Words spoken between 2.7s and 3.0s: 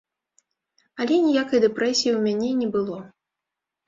было.